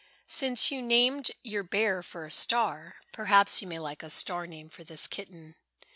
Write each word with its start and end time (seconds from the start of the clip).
"Since 0.25 0.71
you 0.71 0.81
named 0.81 1.29
your 1.43 1.61
bear 1.61 2.01
for 2.01 2.25
a 2.25 2.31
star, 2.31 2.95
perhaps 3.13 3.61
you 3.61 3.67
may 3.67 3.77
like 3.77 4.01
a 4.01 4.09
star 4.09 4.47
name 4.47 4.67
for 4.71 4.83
this 4.83 5.05
kitten. 5.05 5.53